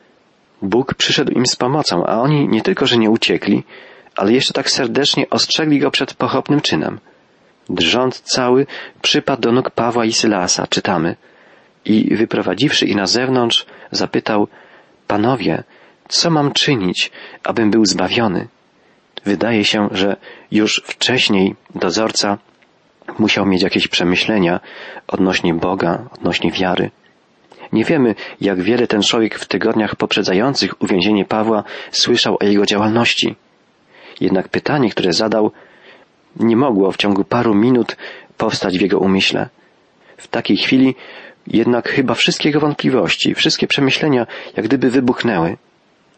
Bóg 0.61 0.93
przyszedł 0.93 1.31
im 1.31 1.45
z 1.45 1.55
pomocą, 1.55 2.05
a 2.05 2.21
oni 2.21 2.47
nie 2.47 2.61
tylko, 2.61 2.85
że 2.85 2.97
nie 2.97 3.09
uciekli, 3.09 3.63
ale 4.15 4.31
jeszcze 4.31 4.53
tak 4.53 4.69
serdecznie 4.69 5.29
ostrzegli 5.29 5.79
go 5.79 5.91
przed 5.91 6.13
pochopnym 6.13 6.61
czynem. 6.61 6.99
Drżąc 7.69 8.21
cały, 8.21 8.65
przypadł 9.01 9.41
do 9.41 9.51
nóg 9.51 9.69
Pawła 9.69 10.05
i 10.05 10.13
Sylasa, 10.13 10.67
czytamy, 10.67 11.15
i 11.85 12.15
wyprowadziwszy 12.15 12.85
ich 12.85 12.95
na 12.95 13.07
zewnątrz, 13.07 13.65
zapytał, 13.91 14.47
Panowie, 15.07 15.63
co 16.07 16.29
mam 16.29 16.51
czynić, 16.51 17.11
abym 17.43 17.71
był 17.71 17.85
zbawiony? 17.85 18.47
Wydaje 19.25 19.65
się, 19.65 19.89
że 19.91 20.15
już 20.51 20.83
wcześniej 20.85 21.55
dozorca 21.75 22.37
musiał 23.19 23.45
mieć 23.45 23.61
jakieś 23.61 23.87
przemyślenia 23.87 24.59
odnośnie 25.07 25.53
Boga, 25.53 26.09
odnośnie 26.11 26.51
wiary. 26.51 26.91
Nie 27.73 27.83
wiemy, 27.83 28.15
jak 28.41 28.61
wiele 28.61 28.87
ten 28.87 29.01
człowiek 29.01 29.39
w 29.39 29.47
tygodniach 29.47 29.95
poprzedzających 29.95 30.81
uwięzienie 30.81 31.25
Pawła 31.25 31.63
słyszał 31.91 32.37
o 32.41 32.45
jego 32.45 32.65
działalności. 32.65 33.35
Jednak 34.21 34.49
pytanie, 34.49 34.89
które 34.89 35.13
zadał, 35.13 35.51
nie 36.35 36.55
mogło 36.55 36.91
w 36.91 36.97
ciągu 36.97 37.23
paru 37.23 37.55
minut 37.55 37.97
powstać 38.37 38.77
w 38.77 38.81
jego 38.81 38.99
umyśle. 38.99 39.49
W 40.17 40.27
takiej 40.27 40.57
chwili 40.57 40.95
jednak 41.47 41.89
chyba 41.89 42.13
wszystkie 42.13 42.49
jego 42.49 42.59
wątpliwości, 42.59 43.35
wszystkie 43.35 43.67
przemyślenia 43.67 44.27
jak 44.57 44.65
gdyby 44.65 44.89
wybuchnęły. 44.89 45.57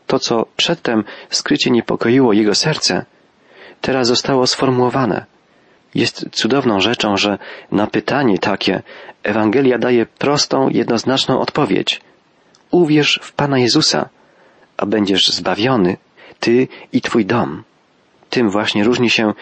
To, 0.07 0.19
co 0.19 0.45
przedtem 0.55 1.03
skrycie 1.29 1.71
niepokoiło 1.71 2.33
jego 2.33 2.55
serce, 2.55 3.05
teraz 3.81 4.07
zostało 4.07 4.47
sformułowane. 4.47 5.25
Jest 5.95 6.29
cudowną 6.31 6.79
rzeczą, 6.79 7.17
że 7.17 7.37
na 7.71 7.87
pytanie 7.87 8.39
takie 8.39 8.81
Ewangelia 9.23 9.77
daje 9.77 10.05
prostą, 10.05 10.69
jednoznaczną 10.69 11.39
odpowiedź. 11.39 12.01
Uwierz 12.71 13.19
w 13.23 13.33
Pana 13.33 13.59
Jezusa, 13.59 14.09
a 14.77 14.85
będziesz 14.85 15.27
zbawiony, 15.27 15.97
ty 16.39 16.67
i 16.93 17.01
twój 17.01 17.25
dom. 17.25 17.63
Tym 18.29 18.49
właśnie 18.49 18.83
różni 18.83 19.09
się 19.09 19.33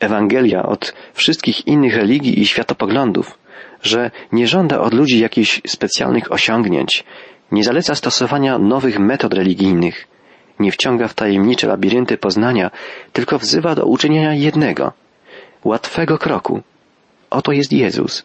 Ewangelia 0.00 0.62
od 0.62 0.94
wszystkich 1.14 1.66
innych 1.66 1.96
religii 1.96 2.40
i 2.40 2.46
światopoglądów, 2.46 3.37
że 3.82 4.10
nie 4.32 4.48
żąda 4.48 4.80
od 4.80 4.94
ludzi 4.94 5.18
jakichś 5.18 5.60
specjalnych 5.66 6.32
osiągnięć, 6.32 7.04
nie 7.52 7.64
zaleca 7.64 7.94
stosowania 7.94 8.58
nowych 8.58 8.98
metod 8.98 9.34
religijnych, 9.34 10.06
nie 10.60 10.72
wciąga 10.72 11.08
w 11.08 11.14
tajemnicze 11.14 11.66
labirynty 11.66 12.16
poznania, 12.16 12.70
tylko 13.12 13.38
wzywa 13.38 13.74
do 13.74 13.86
uczynienia 13.86 14.34
jednego, 14.34 14.92
łatwego 15.64 16.18
kroku. 16.18 16.62
Oto 17.30 17.52
jest 17.52 17.72
Jezus. 17.72 18.24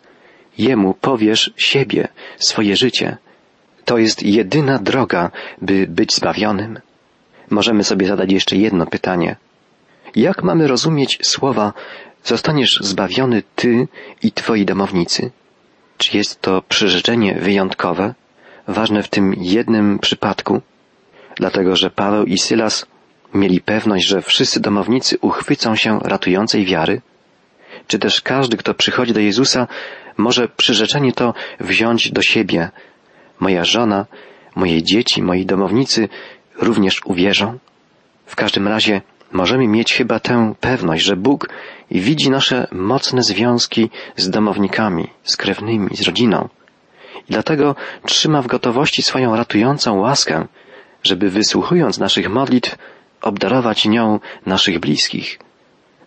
Jemu 0.57 0.93
powiesz 0.93 1.51
siebie, 1.57 2.07
swoje 2.37 2.75
życie. 2.75 3.17
To 3.85 3.97
jest 3.97 4.23
jedyna 4.23 4.79
droga, 4.79 5.31
by 5.61 5.87
być 5.87 6.15
zbawionym. 6.15 6.79
Możemy 7.49 7.83
sobie 7.83 8.07
zadać 8.07 8.31
jeszcze 8.31 8.55
jedno 8.55 8.85
pytanie. 8.85 9.35
Jak 10.15 10.43
mamy 10.43 10.67
rozumieć 10.67 11.19
słowa 11.21 11.73
zostaniesz 12.23 12.79
zbawiony 12.81 13.43
ty 13.55 13.87
i 14.23 14.31
twoi 14.31 14.65
domownicy? 14.65 15.31
Czy 16.03 16.17
jest 16.17 16.41
to 16.41 16.61
przyrzeczenie 16.69 17.35
wyjątkowe, 17.35 18.13
ważne 18.67 19.03
w 19.03 19.07
tym 19.07 19.33
jednym 19.37 19.99
przypadku? 19.99 20.61
Dlatego, 21.35 21.75
że 21.75 21.89
Paweł 21.89 22.25
i 22.25 22.37
Sylas 22.37 22.85
mieli 23.33 23.61
pewność, 23.61 24.05
że 24.05 24.21
wszyscy 24.21 24.59
domownicy 24.59 25.17
uchwycą 25.21 25.75
się 25.75 25.99
ratującej 26.03 26.65
wiary? 26.65 27.01
Czy 27.87 27.99
też 27.99 28.21
każdy, 28.21 28.57
kto 28.57 28.73
przychodzi 28.73 29.13
do 29.13 29.19
Jezusa, 29.19 29.67
może 30.17 30.47
przyrzeczenie 30.47 31.13
to 31.13 31.33
wziąć 31.59 32.11
do 32.11 32.21
siebie? 32.21 32.69
Moja 33.39 33.63
żona, 33.65 34.05
moje 34.55 34.83
dzieci, 34.83 35.23
moi 35.23 35.45
domownicy 35.45 36.09
również 36.59 37.01
uwierzą? 37.05 37.59
W 38.25 38.35
każdym 38.35 38.67
razie 38.67 39.01
możemy 39.31 39.67
mieć 39.67 39.93
chyba 39.93 40.19
tę 40.19 40.53
pewność, 40.59 41.03
że 41.05 41.15
Bóg 41.15 41.49
widzi 42.01 42.29
nasze 42.29 42.67
mocne 42.71 43.23
związki 43.23 43.89
z 44.15 44.29
domownikami, 44.29 45.07
z 45.23 45.37
krewnymi, 45.37 45.89
z 45.95 46.01
rodziną. 46.01 46.49
I 47.29 47.31
dlatego 47.31 47.75
trzyma 48.05 48.41
w 48.41 48.47
gotowości 48.47 49.01
swoją 49.03 49.35
ratującą 49.35 49.99
łaskę, 49.99 50.47
żeby 51.03 51.29
wysłuchując 51.29 51.99
naszych 51.99 52.29
modlitw, 52.29 52.77
obdarować 53.21 53.85
nią 53.85 54.19
naszych 54.45 54.79
bliskich. 54.79 55.39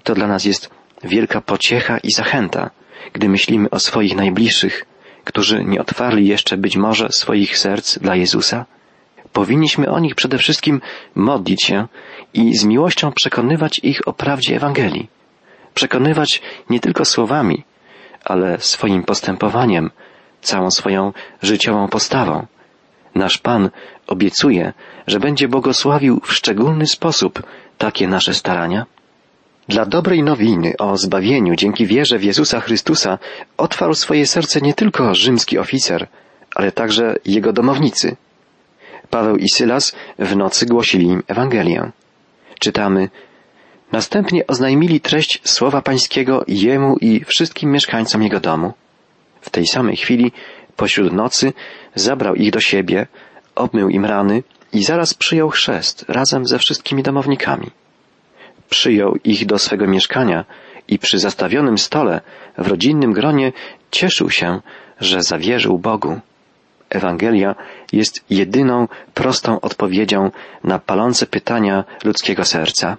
To 0.03 0.15
dla 0.15 0.27
nas 0.27 0.45
jest 0.45 0.71
wielka 1.05 1.41
pociecha 1.41 1.99
i 1.99 2.11
zachęta, 2.13 2.71
gdy 3.13 3.29
myślimy 3.29 3.71
o 3.71 3.79
swoich 3.79 4.17
najbliższych, 4.17 4.85
którzy 5.25 5.65
nie 5.65 5.81
otwarli 5.81 6.27
jeszcze 6.27 6.57
być 6.57 6.77
może 6.77 7.09
swoich 7.11 7.59
serc 7.59 7.99
dla 7.99 8.17
Jezusa. 8.17 8.65
Powinniśmy 9.33 9.91
o 9.91 9.99
nich 9.99 10.15
przede 10.15 10.39
wszystkim 10.39 10.81
modlić 11.15 11.63
się 11.63 11.87
i 12.35 12.57
z 12.57 12.65
miłością 12.65 13.13
przekonywać 13.13 13.79
ich 13.79 14.09
o 14.09 14.13
prawdzie 14.13 14.57
Ewangelii. 14.57 15.16
Przekonywać 15.77 16.43
nie 16.71 16.81
tylko 16.81 17.05
słowami, 17.05 17.65
ale 18.25 18.61
swoim 18.61 19.03
postępowaniem, 19.03 19.91
całą 20.43 20.71
swoją 20.71 21.13
życiową 21.43 21.89
postawą. 21.89 22.47
Nasz 23.15 23.39
Pan 23.39 23.71
obiecuje, 24.07 24.73
że 25.07 25.21
będzie 25.21 25.49
błogosławił 25.49 26.21
w 26.25 26.33
szczególny 26.33 26.87
sposób 26.87 27.43
takie 27.79 28.09
nasze 28.09 28.35
starania. 28.35 28.87
Dla 29.69 29.87
dobrej 29.87 30.23
nowiny 30.23 30.73
o 30.79 30.97
zbawieniu 30.97 31.57
dzięki 31.57 31.87
wierze 31.87 32.19
w 32.19 32.25
Jezusa 32.25 32.61
Chrystusa 32.61 33.19
otwarł 33.57 33.95
swoje 33.95 34.27
serce 34.27 34.61
nie 34.61 34.75
tylko 34.75 35.15
rzymski 35.15 35.59
oficer, 35.59 36.09
ale 36.55 36.73
także 36.73 37.15
jego 37.25 37.53
domownicy. 37.53 38.17
Paweł 39.11 39.37
i 39.37 39.49
Sylas 39.49 39.97
w 40.19 40.37
nocy 40.37 40.67
głosili 40.67 41.07
im 41.07 41.23
Ewangelię. 41.29 41.91
Czytamy, 42.61 43.09
następnie 43.93 44.47
oznajmili 44.47 45.01
treść 45.01 45.41
słowa 45.45 45.83
pańskiego 45.83 46.45
jemu 46.49 46.97
i 47.01 47.25
wszystkim 47.25 47.71
mieszkańcom 47.71 48.23
jego 48.23 48.41
domu. 48.41 48.73
W 49.41 49.51
tej 49.51 49.67
samej 49.67 49.97
chwili, 49.97 50.33
pośród 50.77 51.13
nocy, 51.13 51.53
zabrał 51.95 52.35
ich 52.35 52.51
do 52.51 52.61
siebie, 52.61 53.07
obmył 53.55 53.89
im 53.89 54.05
rany 54.05 54.43
i 54.73 54.85
zaraz 54.85 55.15
przyjął 55.15 55.51
chrzest 55.51 56.05
razem 56.09 56.47
ze 56.47 56.59
wszystkimi 56.59 57.03
domownikami. 57.03 57.71
Przyjął 58.69 59.17
ich 59.25 59.47
do 59.47 59.59
swego 59.59 59.87
mieszkania 59.87 60.45
i 60.89 60.99
przy 60.99 61.19
zastawionym 61.19 61.79
stole 61.79 62.21
w 62.59 62.67
rodzinnym 62.67 63.13
gronie 63.13 63.53
cieszył 63.91 64.31
się, 64.31 64.61
że 65.01 65.23
zawierzył 65.23 65.79
Bogu. 65.79 66.21
Ewangelia 66.91 67.55
jest 67.93 68.25
jedyną 68.31 68.89
prostą 69.15 69.61
odpowiedzią 69.61 70.31
na 70.65 70.79
palące 70.79 71.27
pytania 71.27 71.85
ludzkiego 72.05 72.45
serca. 72.45 72.97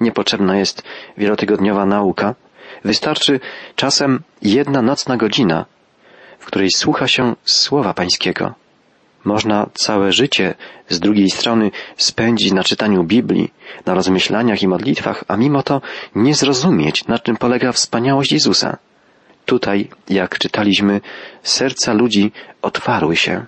Niepotrzebna 0.00 0.56
jest 0.56 0.82
wielotygodniowa 1.18 1.86
nauka. 1.86 2.34
Wystarczy 2.84 3.40
czasem 3.76 4.22
jedna 4.42 4.82
nocna 4.82 5.16
godzina, 5.16 5.66
w 6.38 6.46
której 6.46 6.70
słucha 6.70 7.08
się 7.08 7.34
słowa 7.44 7.94
pańskiego. 7.94 8.54
Można 9.24 9.66
całe 9.74 10.12
życie 10.12 10.54
z 10.88 11.00
drugiej 11.00 11.30
strony 11.30 11.70
spędzić 11.96 12.52
na 12.52 12.64
czytaniu 12.64 13.04
Biblii, 13.04 13.52
na 13.86 13.94
rozmyślaniach 13.94 14.62
i 14.62 14.68
modlitwach, 14.68 15.24
a 15.28 15.36
mimo 15.36 15.62
to 15.62 15.80
nie 16.14 16.34
zrozumieć, 16.34 17.06
na 17.06 17.18
czym 17.18 17.36
polega 17.36 17.72
wspaniałość 17.72 18.32
Jezusa. 18.32 18.76
Tutaj, 19.46 19.88
jak 20.08 20.38
czytaliśmy, 20.38 21.00
serca 21.42 21.92
ludzi 21.92 22.32
otwarły 22.62 23.16
się. 23.16 23.46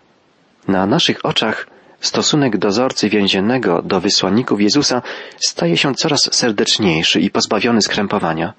Na 0.68 0.86
naszych 0.86 1.24
oczach 1.24 1.66
stosunek 2.02 2.56
dozorcy 2.56 3.08
więziennego 3.08 3.82
do 3.82 4.00
wysłanników 4.00 4.60
Jezusa 4.60 5.02
staje 5.38 5.76
się 5.76 5.94
coraz 5.94 6.34
serdeczniejszy 6.34 7.20
i 7.20 7.30
pozbawiony 7.30 7.82
skrępowania. 7.82 8.52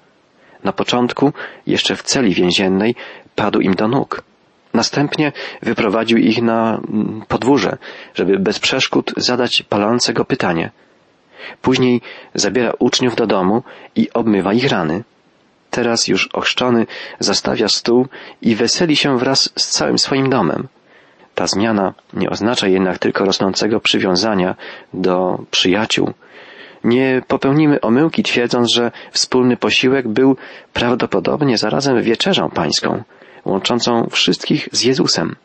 Na 0.64 0.72
początku, 0.72 1.32
jeszcze 1.66 1.96
w 1.96 2.02
celi 2.02 2.34
więziennej, 2.34 2.94
padł 3.34 3.60
im 3.60 3.74
do 3.74 3.88
nóg. 3.88 4.22
Następnie 4.74 5.32
wyprowadził 5.62 6.18
ich 6.18 6.42
na 6.42 6.74
mm, 6.76 7.22
podwórze, 7.28 7.76
żeby 8.14 8.38
bez 8.38 8.58
przeszkód 8.58 9.12
zadać 9.16 9.62
palące 9.62 10.12
go 10.12 10.24
pytanie. 10.24 10.70
Później 11.62 12.00
zabiera 12.34 12.72
uczniów 12.78 13.16
do 13.16 13.26
domu 13.26 13.62
i 13.96 14.12
obmywa 14.12 14.52
ich 14.52 14.68
rany. 14.68 15.04
Teraz 15.70 16.08
już 16.08 16.28
ochrzczony 16.32 16.86
zastawia 17.18 17.68
stół 17.68 18.06
i 18.42 18.54
weseli 18.54 18.96
się 18.96 19.18
wraz 19.18 19.50
z 19.56 19.68
całym 19.68 19.98
swoim 19.98 20.30
domem. 20.30 20.68
Ta 21.34 21.46
zmiana 21.46 21.94
nie 22.12 22.30
oznacza 22.30 22.68
jednak 22.68 22.98
tylko 22.98 23.24
rosnącego 23.24 23.80
przywiązania 23.80 24.54
do 24.94 25.38
przyjaciół. 25.50 26.12
Nie 26.84 27.22
popełnimy 27.28 27.80
omyłki 27.80 28.22
twierdząc, 28.22 28.72
że 28.72 28.90
wspólny 29.10 29.56
posiłek 29.56 30.08
był 30.08 30.36
prawdopodobnie 30.72 31.58
zarazem 31.58 32.02
wieczerzą 32.02 32.50
pańską, 32.50 33.02
łączącą 33.44 34.08
wszystkich 34.10 34.68
z 34.72 34.82
Jezusem, 34.82 35.36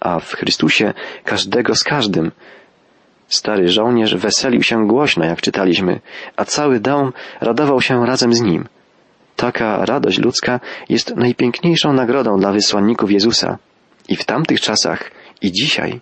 a 0.00 0.20
w 0.20 0.32
Chrystusie 0.32 0.92
każdego 1.24 1.74
z 1.74 1.84
każdym. 1.84 2.30
Stary 3.28 3.68
żołnierz 3.68 4.14
weselił 4.14 4.62
się 4.62 4.86
głośno, 4.86 5.24
jak 5.24 5.40
czytaliśmy, 5.40 6.00
a 6.36 6.44
cały 6.44 6.80
dom 6.80 7.12
radował 7.40 7.80
się 7.80 8.06
razem 8.06 8.34
z 8.34 8.40
nim. 8.40 8.68
Taka 9.36 9.84
radość 9.84 10.18
ludzka 10.18 10.60
jest 10.88 11.16
najpiękniejszą 11.16 11.92
nagrodą 11.92 12.38
dla 12.38 12.52
wysłanników 12.52 13.10
Jezusa. 13.10 13.58
I 14.08 14.16
w 14.16 14.24
tamtych 14.24 14.60
czasach, 14.60 15.10
i 15.42 15.52
dzisiaj. 15.52 16.00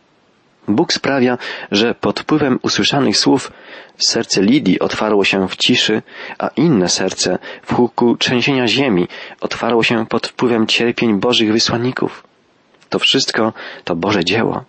Bóg 0.68 0.92
sprawia, 0.92 1.38
że 1.70 1.94
pod 1.94 2.20
wpływem 2.20 2.58
usłyszanych 2.62 3.16
słów 3.16 3.52
serce 3.96 4.42
Lidii 4.42 4.80
otwarło 4.80 5.24
się 5.24 5.48
w 5.48 5.56
ciszy, 5.56 6.02
a 6.38 6.48
inne 6.56 6.88
serce 6.88 7.38
w 7.62 7.74
huku 7.74 8.16
trzęsienia 8.16 8.66
ziemi 8.66 9.08
otwarło 9.40 9.82
się 9.82 10.06
pod 10.06 10.26
wpływem 10.26 10.66
cierpień 10.66 11.20
Bożych 11.20 11.52
wysłanników. 11.52 12.24
To 12.88 12.98
wszystko 12.98 13.52
to 13.84 13.96
Boże 13.96 14.24
dzieło. 14.24 14.64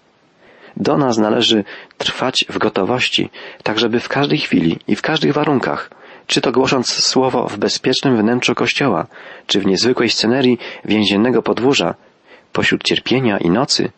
Do 0.78 0.98
nas 0.98 1.18
należy 1.18 1.64
trwać 1.98 2.46
w 2.50 2.58
gotowości, 2.58 3.30
tak 3.64 3.80
żeby 3.80 4.00
w 4.00 4.10
każdej 4.10 4.38
chwili 4.38 4.80
i 4.88 4.96
w 4.96 5.02
każdych 5.02 5.34
warunkach, 5.34 5.90
czy 6.28 6.42
to 6.42 6.52
głosząc 6.52 6.90
słowo 6.90 7.48
w 7.48 7.58
bezpiecznym 7.58 8.18
wnętrzu 8.18 8.56
kościoła, 8.56 9.08
czy 9.48 9.60
w 9.60 9.66
niezwykłej 9.66 10.10
scenerii 10.10 10.58
więziennego 10.86 11.42
podwórza, 11.42 11.96
pośród 12.54 12.84
cierpienia 12.84 13.38
i 13.38 13.50
nocy, 13.50 13.92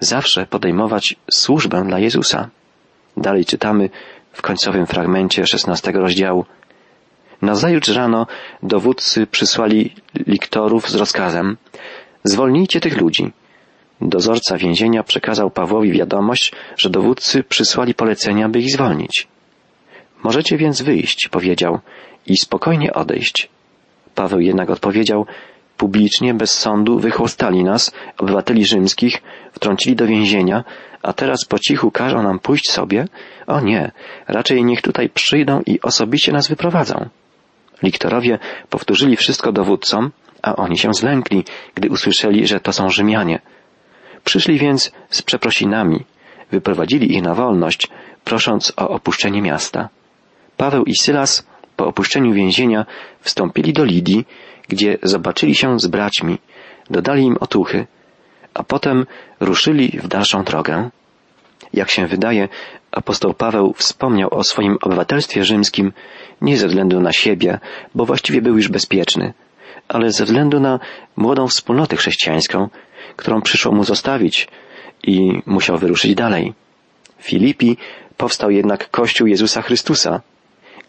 zawsze 0.00 0.46
podejmować 0.46 1.16
służbę 1.30 1.84
dla 1.86 1.98
Jezusa. 1.98 2.48
Dalej 3.16 3.44
czytamy 3.44 3.90
w 4.32 4.42
końcowym 4.42 4.86
fragmencie 4.86 5.46
szesnastego 5.46 6.00
rozdziału. 6.00 6.44
Nazajutrz 7.42 7.88
rano 7.88 8.26
dowódcy 8.62 9.26
przysłali 9.26 9.94
liktorów 10.26 10.90
z 10.90 10.94
rozkazem 10.94 11.56
zwolnijcie 12.24 12.80
tych 12.80 13.00
ludzi. 13.00 13.32
Dozorca 14.00 14.56
więzienia 14.56 15.02
przekazał 15.02 15.50
Pawłowi 15.50 15.92
wiadomość, 15.92 16.52
że 16.76 16.90
dowódcy 16.90 17.42
przysłali 17.42 17.94
polecenia, 17.94 18.48
by 18.48 18.58
ich 18.58 18.72
zwolnić. 18.72 19.28
Możecie 20.22 20.56
więc 20.56 20.82
wyjść, 20.82 21.28
powiedział, 21.28 21.78
i 22.26 22.36
spokojnie 22.36 22.92
odejść. 22.92 23.48
Paweł 24.14 24.40
jednak 24.40 24.70
odpowiedział, 24.70 25.26
publicznie, 25.80 26.34
bez 26.34 26.52
sądu, 26.52 26.98
wychłostali 26.98 27.64
nas, 27.64 27.92
obywateli 28.18 28.64
rzymskich, 28.64 29.22
wtrącili 29.52 29.96
do 29.96 30.06
więzienia, 30.06 30.64
a 31.02 31.12
teraz 31.12 31.44
po 31.44 31.58
cichu 31.58 31.90
każą 31.90 32.22
nam 32.22 32.38
pójść 32.38 32.70
sobie? 32.70 33.04
O 33.46 33.60
nie, 33.60 33.90
raczej 34.28 34.64
niech 34.64 34.82
tutaj 34.82 35.08
przyjdą 35.08 35.62
i 35.66 35.80
osobiście 35.80 36.32
nas 36.32 36.48
wyprowadzą. 36.48 37.08
Liktorowie 37.82 38.38
powtórzyli 38.70 39.16
wszystko 39.16 39.52
dowódcom, 39.52 40.10
a 40.42 40.56
oni 40.56 40.78
się 40.78 40.94
zlękli, 40.94 41.44
gdy 41.74 41.88
usłyszeli, 41.88 42.46
że 42.46 42.60
to 42.60 42.72
są 42.72 42.88
Rzymianie. 42.88 43.40
Przyszli 44.24 44.58
więc 44.58 44.92
z 45.10 45.22
przeprosinami, 45.22 46.04
wyprowadzili 46.50 47.16
ich 47.16 47.22
na 47.22 47.34
wolność, 47.34 47.88
prosząc 48.24 48.72
o 48.76 48.88
opuszczenie 48.88 49.42
miasta. 49.42 49.88
Paweł 50.56 50.84
i 50.84 50.94
Sylas 50.94 51.49
po 51.80 51.86
opuszczeniu 51.86 52.32
więzienia 52.32 52.86
wstąpili 53.20 53.72
do 53.72 53.84
Lidii, 53.84 54.26
gdzie 54.68 54.98
zobaczyli 55.02 55.54
się 55.54 55.80
z 55.80 55.86
braćmi, 55.86 56.38
dodali 56.90 57.22
im 57.22 57.36
otuchy, 57.40 57.86
a 58.54 58.62
potem 58.62 59.06
ruszyli 59.40 59.98
w 60.02 60.08
dalszą 60.08 60.44
drogę. 60.44 60.90
Jak 61.72 61.90
się 61.90 62.06
wydaje, 62.06 62.48
apostoł 62.92 63.34
Paweł 63.34 63.74
wspomniał 63.76 64.28
o 64.34 64.44
swoim 64.44 64.78
obywatelstwie 64.82 65.44
rzymskim 65.44 65.92
nie 66.40 66.56
ze 66.56 66.68
względu 66.68 67.00
na 67.00 67.12
siebie, 67.12 67.58
bo 67.94 68.06
właściwie 68.06 68.42
był 68.42 68.56
już 68.56 68.68
bezpieczny, 68.68 69.32
ale 69.88 70.12
ze 70.12 70.24
względu 70.24 70.60
na 70.60 70.80
młodą 71.16 71.48
wspólnotę 71.48 71.96
chrześcijańską, 71.96 72.68
którą 73.16 73.42
przyszło 73.42 73.72
mu 73.72 73.84
zostawić 73.84 74.48
i 75.02 75.42
musiał 75.46 75.78
wyruszyć 75.78 76.14
dalej. 76.14 76.54
W 77.18 77.24
Filipi 77.24 77.76
powstał 78.16 78.50
jednak 78.50 78.90
Kościół 78.90 79.26
Jezusa 79.26 79.62
Chrystusa 79.62 80.20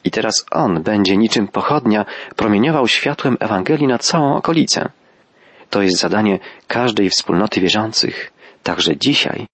i 0.04 0.12
teraz 0.12 0.46
on 0.52 0.84
będzie 0.84 1.18
niczym 1.18 1.48
pochodnia 1.48 2.06
promieniował 2.36 2.88
światłem 2.88 3.38
Ewangelii 3.40 3.88
na 3.88 3.98
całą 3.98 4.36
okolicę. 4.36 4.90
To 5.70 5.82
jest 5.82 5.98
zadanie 5.98 6.40
każdej 6.68 7.10
wspólnoty 7.10 7.62
wierzących, 7.62 8.32
także 8.64 8.98
dzisiaj. 8.98 9.52